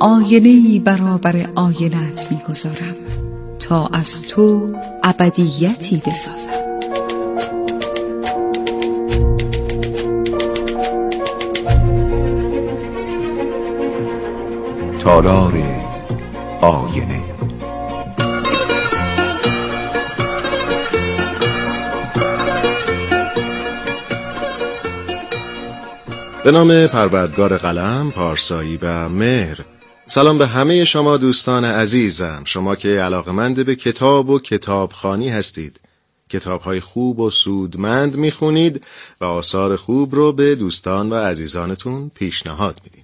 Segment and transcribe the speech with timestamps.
[0.00, 2.96] آینه ای برابر آینت می‌گذارم
[3.58, 6.50] تا از تو ابدیتی بسازم.
[14.98, 15.62] تالار
[16.60, 17.19] آینه.
[26.44, 29.60] به نام پروردگار قلم، پارسایی و مهر.
[30.06, 32.42] سلام به همه شما دوستان عزیزم.
[32.44, 35.80] شما که علاقمند به کتاب و کتابخانی هستید.
[36.30, 38.84] کتابهای خوب و سودمند می‌خونید
[39.20, 42.99] و آثار خوب رو به دوستان و عزیزانتون پیشنهاد می‌دید.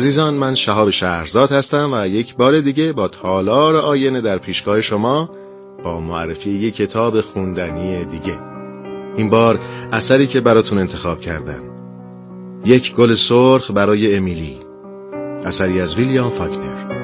[0.00, 5.30] عزیزان من شهاب شهرزاد هستم و یک بار دیگه با تالار آینه در پیشگاه شما
[5.84, 8.38] با معرفی یک کتاب خوندنی دیگه.
[9.16, 9.60] این بار
[9.92, 11.62] اثری که براتون انتخاب کردم.
[12.64, 14.58] یک گل سرخ برای امیلی.
[15.44, 16.99] اثری از ویلیام فاکنر.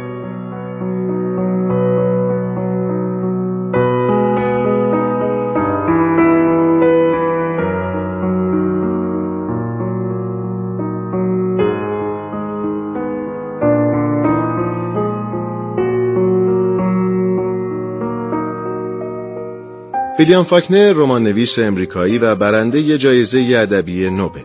[20.19, 24.41] ویلیام فاکنر رمان نویس امریکایی و برنده جایزه ادبی نوبل.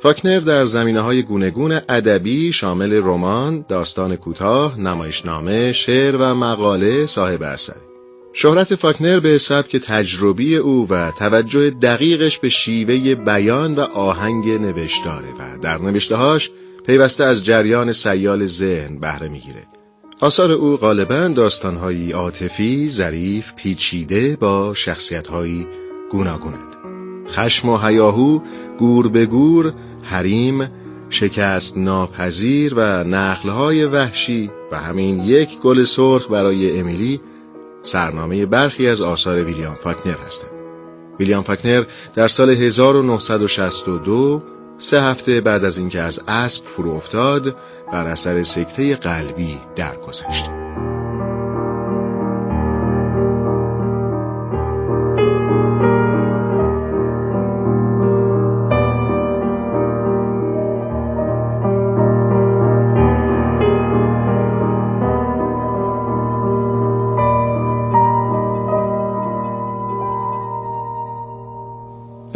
[0.00, 7.42] فاکنر در زمینه های گونگون ادبی شامل رمان، داستان کوتاه، نمایشنامه، شعر و مقاله صاحب
[7.42, 7.76] اثر.
[8.32, 15.28] شهرت فاکنر به سبک تجربی او و توجه دقیقش به شیوه بیان و آهنگ نوشتاره
[15.38, 16.50] و در نوشتهاش
[16.86, 19.66] پیوسته از جریان سیال ذهن بهره می‌گیره.
[20.20, 25.66] آثار او غالبا داستانهایی عاطفی، ظریف، پیچیده با شخصیتهایی
[26.10, 26.76] گوناگونند.
[27.28, 28.40] خشم و هیاهو،
[28.78, 30.70] گور به گور، حریم،
[31.10, 37.20] شکست ناپذیر و نخلهای وحشی و همین یک گل سرخ برای امیلی
[37.82, 40.50] سرنامه برخی از آثار ویلیام فاکنر هستند.
[41.20, 44.42] ویلیام فاکنر در سال 1962
[44.84, 47.56] سه هفته بعد از اینکه از اسب فرو افتاد
[47.92, 50.63] بر اثر سکته قلبی درگذشت.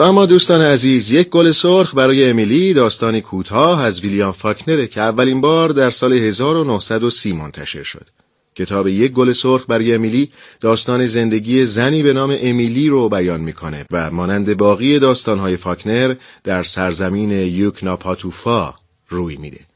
[0.09, 5.41] اما دوستان عزیز یک گل سرخ برای امیلی داستانی کوتاه از ویلیام فاکنره که اولین
[5.41, 8.07] بار در سال 1930 منتشر شد.
[8.55, 10.31] کتاب یک گل سرخ برای امیلی
[10.61, 16.15] داستان زندگی زنی به نام امیلی رو بیان می‌کنه و مانند باقی داستانهای فاکنر
[16.45, 18.75] در سرزمین یوکناپاتوفا
[19.09, 19.68] روی میده.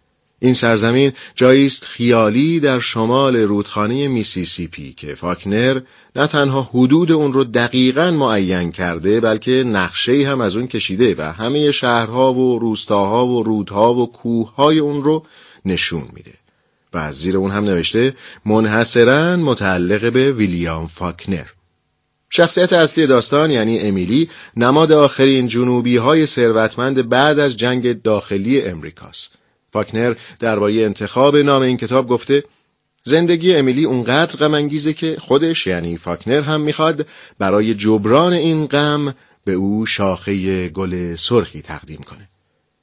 [0.44, 5.80] این سرزمین جایی است خیالی در شمال رودخانه میسیسیپی که فاکنر
[6.16, 11.32] نه تنها حدود اون رو دقیقا معین کرده بلکه نقشه هم از اون کشیده و
[11.32, 15.26] همه شهرها و روستاها و رودها و کوههای اون رو
[15.64, 16.34] نشون میده.
[16.92, 18.14] و از زیر اون هم نوشته
[18.46, 21.46] منحصرا متعلق به ویلیام فاکنر.
[22.30, 29.41] شخصیت اصلی داستان یعنی امیلی نماد آخرین جنوبی های ثروتمند بعد از جنگ داخلی امریکاست.
[29.72, 32.44] فاکنر درباره انتخاب نام این کتاب گفته
[33.04, 37.06] زندگی امیلی اونقدر غم که خودش یعنی فاکنر هم می‌خواد
[37.38, 42.28] برای جبران این غم به او شاخه گل سرخی تقدیم کنه.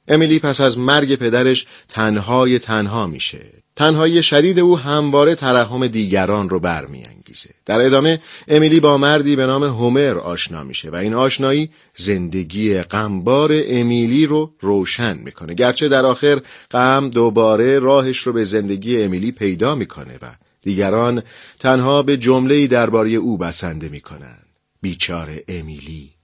[0.08, 3.46] امیلی پس از مرگ پدرش تنهای تنها میشه.
[3.76, 7.19] تنهایی شدید او همواره ترحم دیگران رو برمیانگیزه.
[7.66, 13.50] در ادامه امیلی با مردی به نام هومر آشنا میشه و این آشنایی زندگی غمبار
[13.66, 15.54] امیلی رو روشن می‌کنه.
[15.54, 16.40] گرچه در آخر
[16.70, 20.26] غم دوباره راهش رو به زندگی امیلی پیدا می‌کنه و
[20.62, 21.22] دیگران
[21.58, 24.38] تنها به جمله‌ای درباره او بسنده می‌کنن.
[24.82, 26.19] بیچاره امیلی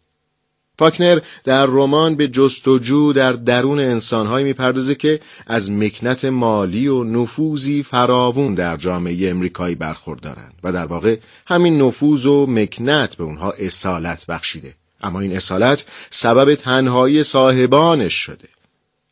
[0.79, 7.83] فاکنر در رمان به جستجو در درون انسانهایی می‌پردازه که از مکنت مالی و نفوذی
[7.83, 14.27] فراوون در جامعه امریکایی برخوردارند و در واقع همین نفوذ و مکنت به اونها اصالت
[14.27, 14.75] بخشیده.
[15.03, 18.49] اما این اصالت سبب تنهایی صاحبانش شده.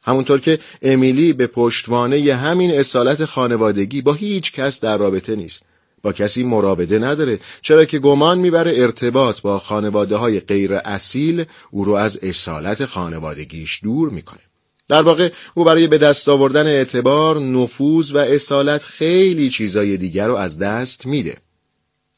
[0.03, 5.63] همونطور که امیلی به پشتوانه همین اصالت خانوادگی با هیچ کس در رابطه نیست.
[6.05, 11.85] با کسی مراوده نداره چرا که گمان می‌بره ارتباط با خانواده های غیر اصیل او
[11.85, 14.41] رو از اصالت خانوادگیش دور می‌کنه
[14.89, 20.35] در واقع او برای به دست آوردن اعتبار، نفوذ و اصالت خیلی چیزای دیگر رو
[20.35, 21.37] از دست میده.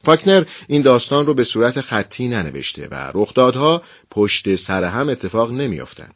[0.04, 6.14] فاکنر این داستان رو به صورت خطی ننوشته و رخدادها پشت سر هم اتفاق نمیافتند.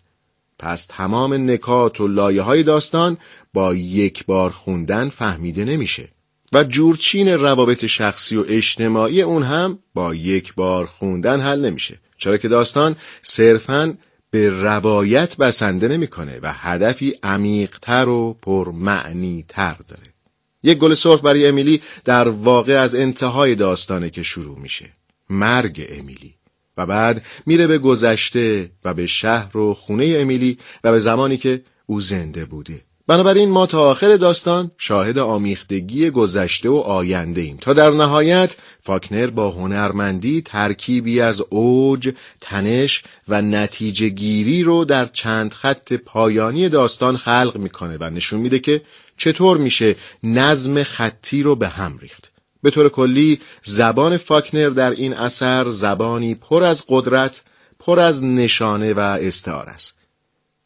[0.59, 3.19] پس تمام نکات و لایه های داستان
[3.55, 6.09] با یک بار خوندن فهمیده نمیشه
[6.53, 11.99] و جورچین روابط شخصی و اجتماعی اون هم با یک بار خوندن حل نمیشه.
[12.19, 13.97] چرا که داستان صرفاً
[14.31, 20.15] به روایت بسنده نمی‌کنه و هدفی عمیقتر و پرمعنی تر داره.
[20.63, 24.91] یک گل سرخ برای امیلی در واقع از انتهای داستانه که شروع میشه.
[25.31, 26.35] مرگ امیلی.
[26.77, 31.63] و بعد میره به گذشته و به شهر و خونه امیلی و به زمانی که
[31.87, 32.81] او زنده بوده.
[33.11, 39.27] بنابراین ما تا آخر داستان شاهد آمیختگی گذشته و آینده ایم تا در نهایت فاکنر
[39.27, 47.17] با هنرمندی ترکیبی از اوج، تنش و نتیجه گیری رو در چند خط پایانی داستان
[47.17, 48.83] خلق می‌کنه و نشون میده که
[49.17, 52.31] چطور میشه نظم خطی رو به هم ریخت.
[52.63, 57.43] به طور کلی زبان فاکنر در این اثر زبانی پر از قدرت،
[57.79, 60.00] پر از نشانه و استعار است.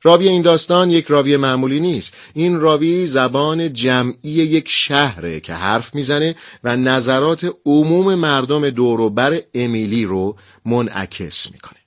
[0.07, 2.15] راوی این داستان یک راوی معمولی نیست.
[2.35, 6.35] این راوی زبان جمعی یک شهره که حرف می‌زنه
[6.65, 11.79] و نظرات عموم مردم دوروبر امیلی رو منعکس می‌کنه.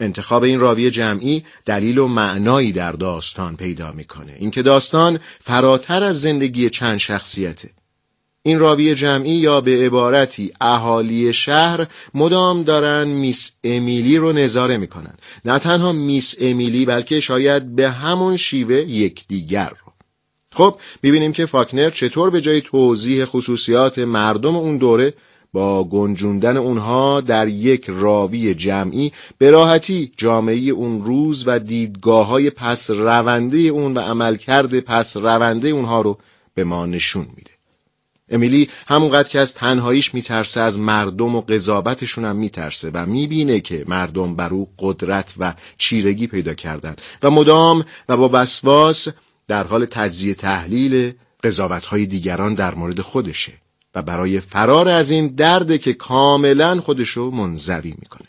[0.00, 4.36] انتخاب این راوی جمعی دلیل و معنایی در داستان پیدا می‌کنه.
[4.38, 7.70] اینکه داستان فراتر از زندگی چند شخصیته.
[8.42, 15.14] این راوی جمعی یا به عبارتی اهالی شهر مدام دارن میس امیلی رو نظاره می‌کنن.
[15.44, 19.92] نه تنها میس امیلی بلکه شاید به همون شیوه یکدیگر رو.
[20.52, 25.14] خب ببینیم که فاکنر چطور به جای توضیح خصوصیات مردم اون دوره
[25.52, 32.50] با گنجوندن اونها در یک راوی جمعی به راحتی جامعه اون روز و دیدگاه های
[32.50, 36.18] پس رونده اون و عملکرد پس رونده اونها رو
[36.54, 37.50] به ما نشون میده.
[38.32, 43.84] امیلی همونقدر که از تنهاییش میترسه از مردم و قضاوتشون هم میترسه و می‌بینه که
[43.88, 46.96] مردم بر او قدرت و چیرگی پیدا کردن.
[47.22, 49.08] و مدام و با وسواس
[49.48, 51.12] در حال تجزیه تحلیل
[51.44, 53.52] قضاوتهای دیگران در مورد خودشه
[53.94, 58.28] و برای فرار از این درد که کاملا خودشو منزوی می‌کنه.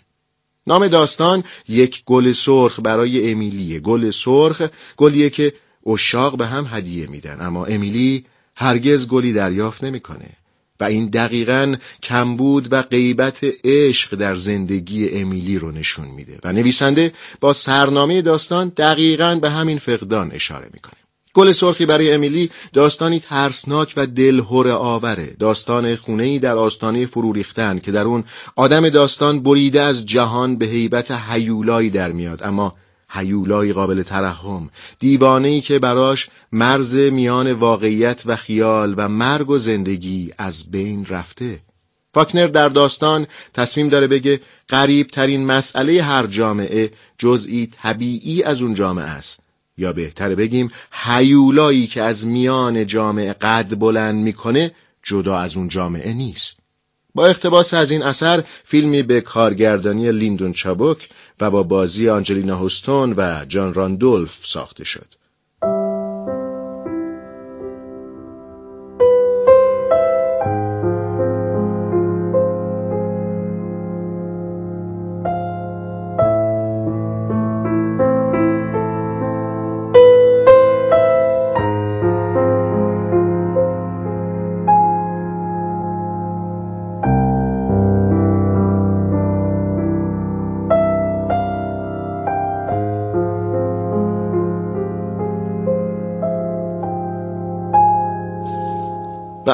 [0.67, 3.79] نام داستان یک گل سرخ برای امیلیه.
[3.79, 4.61] گل سرخ
[4.97, 5.53] گلیه که
[5.85, 7.38] اشاق به هم هدیه میدن.
[7.41, 8.25] اما امیلی
[8.57, 10.29] هرگز گلی دریافت نمی‌کنه.
[10.79, 16.39] و این دقیقا کمبود و غیبت عشق در زندگی امیلی رو نشون میده.
[16.44, 20.94] و نویسنده با سرنامه داستان دقیقا به همین فقدان اشاره می‌کنه.
[21.33, 25.35] گل سرخی برای امیلی داستانی ترسناک و دلهور آوره.
[25.39, 28.23] داستان خونه در آستانه فرو ریختن که در اون
[28.56, 32.44] آدم داستان بریده از جهان به هیبت حیولایی در میاد.
[32.44, 32.75] اما
[33.13, 34.69] هیولای قابل ترحم
[35.00, 41.60] دیوانه که براش مرز میان واقعیت و خیال و مرگ و زندگی از بین رفته.
[42.13, 48.74] فاکنر در داستان تصمیم داره بگه قریب ترین مسئله هر جامعه جزئی طبیعی از اون
[48.74, 49.39] جامعه است.
[49.77, 54.71] یا بهتر بگیم هیولایی که از میان جامعه قد بلند می‌کنه
[55.04, 56.62] جدا از اون جامعه نیست.
[57.15, 61.09] با اقتباس از این اثر فیلمی به کارگردانی لیندون چابوک
[61.41, 65.22] و با بازی آنجلینا هوستون و جان راندولف ساخته شد.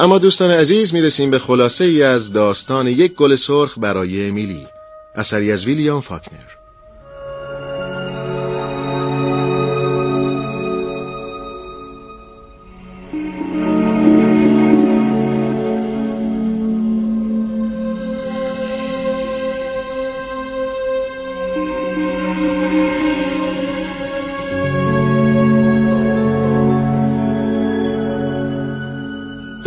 [0.00, 4.66] اما دوستان عزیز می‌رسیم به خلاصه ای از داستان یک گل سرخ برای امیلی.
[5.14, 6.29] اثری از ویلیام فاکنر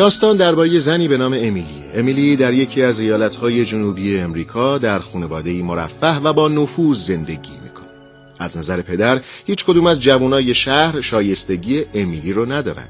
[0.04, 1.84] داستان درباره زنی به نام امیلی.
[1.96, 7.88] امیلی در یکی از ایالتهای جنوبی امریکا در خانواده‌ای مرفه و با نفوذ زندگی می‌کنه
[8.40, 12.88] از نظر پدر هیچ کدوم از جوانای شهر شایستگی امیلی رو ندارن.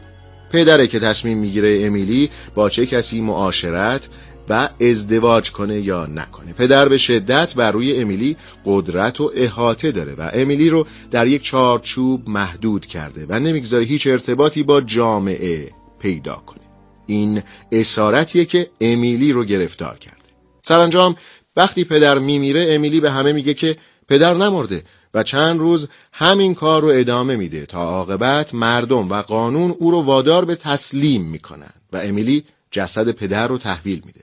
[0.52, 4.10] پدره که تصمیم می‌گیره امیلی با چه کسی معاشرت
[4.50, 6.54] و ازدواج کنه یا نکنه.
[6.54, 11.44] پدر به شدت بر روی امیلی قدرت و احاطه داره و امیلی رو در یک
[11.44, 16.63] چارچوب محدود کرده و نمی‌گذاره هیچ ارتباطی با جامعه پیدا کنه.
[17.06, 20.18] این اسارتیه که امیلی رو گرفتار کرده.
[20.62, 21.16] سرانجام
[21.56, 24.84] وقتی پدر میمیره امیلی به همه میگه که پدر نمرده
[25.14, 30.02] و چند روز همین کار رو ادامه میده تا عاقبت مردم و قانون او رو
[30.02, 34.20] وادار به تسلیم می‌کنن و امیلی جسد پدر رو تحویل میده.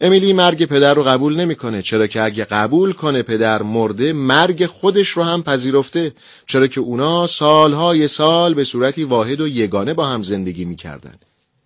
[0.00, 5.08] امیلی مرگ پدر رو قبول نمی‌کنه چرا که اگه قبول کنه پدر مرده مرگ خودش
[5.08, 6.12] رو هم پذیرفته.
[6.46, 11.14] چرا که اونا سالهای سال به صورتی واحد و یگانه با هم زندگی می‌کردن.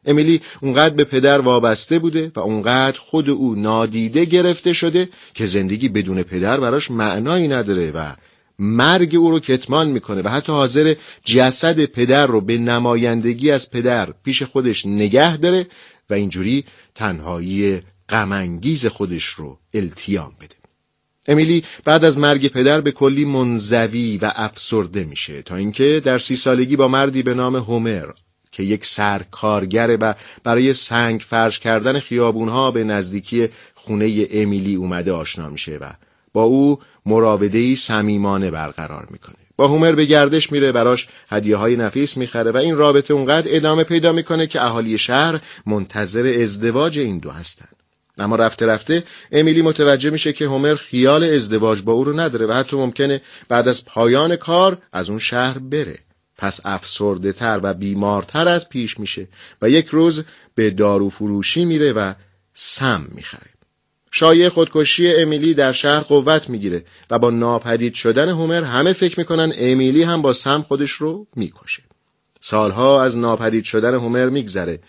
[0.04, 5.88] امیلی اونقدر به پدر وابسته بوده و اونقدر خود او نادیده گرفته شده که زندگی
[5.88, 8.14] بدون پدر براش معنایی نداره و
[8.58, 14.08] مرگ او رو کتمان می‌کنه و حتی حاضر جسد پدر رو به نمایندگی از پدر
[14.24, 15.66] پیش خودش نگه داره
[16.10, 16.64] و اینجوری
[16.94, 20.54] تنهایی غمانگیز خودش رو التیام بده.
[21.28, 26.36] امیلی بعد از مرگ پدر به کلی منزوی و افسرده میشه تا اینکه در سی
[26.36, 28.10] سالگی با مردی به نام هومر
[28.52, 30.14] که یک سرکارگره و
[30.44, 35.90] برای سنگ فرش کردن خیابونها به نزدیکی خونه امیلی اومده آشنا میشه و
[36.32, 39.36] با او مراودهی صمیمانه برقرار می‌کنه.
[39.56, 43.84] با هومر به گردش میره براش هدیه های نفیس می‌خره و این رابطه اونقدر ادامه
[43.84, 47.68] پیدا می‌کنه که اهالی شهر منتظر ازدواج این دو هستن.
[48.18, 52.52] اما رفته رفته امیلی متوجه میشه که هومر خیال ازدواج با او رو نداره و
[52.52, 55.98] حتی ممکنه بعد از پایان کار از اون شهر بره.
[56.38, 59.28] پس افسرده تر و بیمارتر از پیش میشه
[59.62, 62.14] و یک روز به دارو فروشی میره و
[62.54, 63.50] سم می‌خره
[64.10, 69.52] شایع خودکشی امیلی در شهر قوت می‌گیره و با ناپدید شدن هومر همه فکر می‌کنن
[69.56, 71.82] امیلی هم با سم خودش رو می‌کشه
[72.40, 74.80] سالها از ناپدید شدن هومر میگذره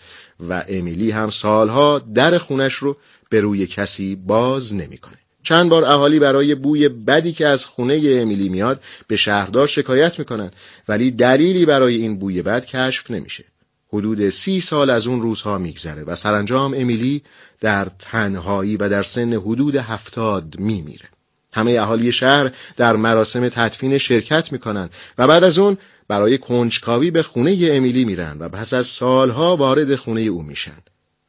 [0.48, 2.96] و امیلی هم سالها در خونش رو
[3.30, 5.19] به روی کسی باز نمی‌کنه.
[5.42, 10.50] چند بار اهالی برای بوی بدی که از خونه امیلی میاد به شهردار شکایت می‌کنن
[10.88, 13.44] ولی دلیلی برای این بوی بد کشف نمیشه.
[13.92, 17.22] حدود سی سال از اون روزها میگذره و سرانجام امیلی
[17.60, 21.08] در تنهایی و در سن حدود هفتاد میمیره.
[21.52, 25.76] همه اهالی شهر در مراسم تدفین شرکت می‌کنن و بعد از اون
[26.08, 30.78] برای کنجکاوی به خونه امیلی میرن و پس از سالها وارد خونه او میشن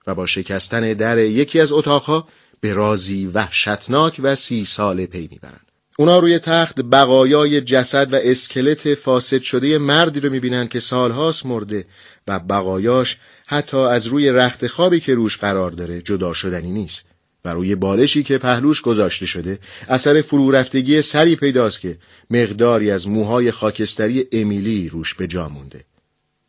[0.08, 2.28] و با شکستن در یکی از اتاقها
[2.62, 5.60] به رازی وحشتناک و سی ساله پی می‌برن
[6.00, 11.86] اونا روی تخت بقایای جسد و اسکلت فاسد شده مردی رو می‌بینن که سالهاست مرده
[12.28, 17.06] و بقایاش حتی از روی رخت خوابی که روش قرار داره جدا شدنی نیست
[17.46, 21.98] و روی بالشی که پهلوش گذاشته شده اثر فرو رفتگی سری پیداست که
[22.30, 25.86] مقداری از موهای خاکستری امیلی روش به جا مونده.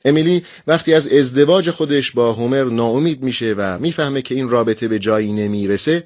[0.04, 4.99] امیلی وقتی از ازدواج خودش با هومر ناامید میشه و می‌فهمه که این رابطه به
[4.99, 6.04] جایی نمی‌رسه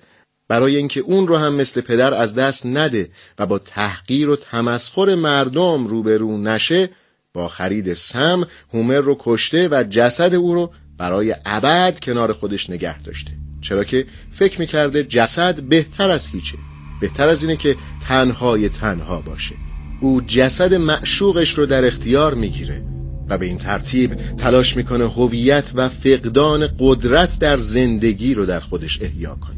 [0.49, 5.15] برای اینکه اون رو هم مثل پدر از دست نده و با تحقیر و تمسخر
[5.15, 6.91] مردم روبرو نشه
[7.35, 13.03] با خرید سم هومر رو کشته و جسد او رو برای ابد کنار خودش نگه
[13.03, 13.33] داشته.
[13.61, 16.59] چرا که فکر می‌کرده جسد بهتر از هیچه.
[17.01, 17.77] بهتر از اینه که
[18.09, 19.55] تنهای تنها باشه.
[20.01, 22.96] او جسد معشوقش رو در اختیار می‌گیره.
[23.31, 29.03] و به این ترتیب تلاش می‌کنه هویت و فقدان قدرت در زندگی رو در خودش
[29.03, 29.57] احیا کنه.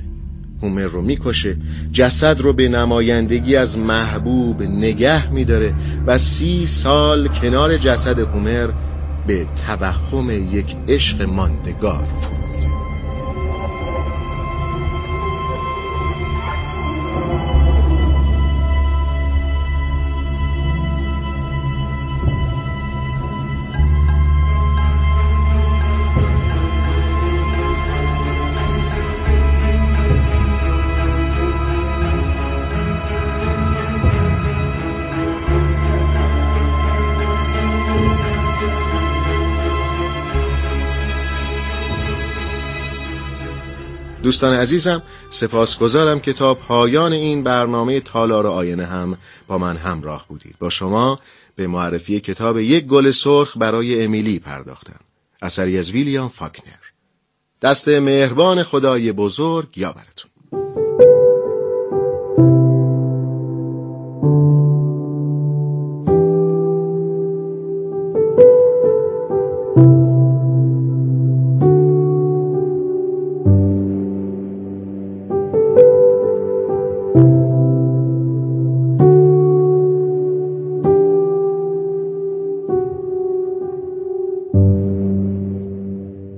[0.62, 1.56] هومر رو می‌کشه
[1.92, 5.74] جسد رو به نمایندگی از محبوب نگه میداره
[6.06, 8.68] و سی سال کنار جسد هومر
[9.26, 12.47] به توهم یک عشق ماندگار فرو
[44.28, 50.56] دوستان عزیزم سپاسگزارم که تا پایان این برنامه تالار آینه هم با من همراه بودید.
[50.58, 51.20] با شما
[51.56, 55.00] به معرفی کتاب یک گل سرخ برای امیلی پرداختم.
[55.42, 56.78] اثری از ویلیام فاکنر.
[57.62, 59.92] دست مهربان خدای بزرگ یا